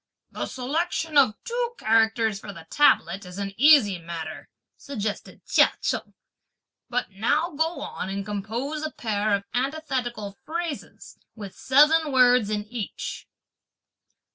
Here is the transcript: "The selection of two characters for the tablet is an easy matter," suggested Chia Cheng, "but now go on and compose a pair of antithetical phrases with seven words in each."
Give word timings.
"The 0.31 0.47
selection 0.47 1.15
of 1.15 1.35
two 1.43 1.75
characters 1.77 2.39
for 2.39 2.51
the 2.51 2.65
tablet 2.71 3.23
is 3.23 3.37
an 3.37 3.53
easy 3.55 3.99
matter," 3.99 4.49
suggested 4.75 5.45
Chia 5.45 5.73
Cheng, 5.79 6.15
"but 6.89 7.11
now 7.11 7.51
go 7.51 7.81
on 7.81 8.09
and 8.09 8.25
compose 8.25 8.81
a 8.81 8.89
pair 8.89 9.35
of 9.35 9.43
antithetical 9.53 10.39
phrases 10.43 11.19
with 11.35 11.55
seven 11.55 12.11
words 12.11 12.49
in 12.49 12.63
each." 12.65 13.27